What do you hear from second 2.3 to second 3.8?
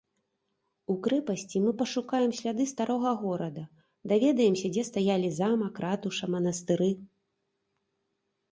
сляды старога горада,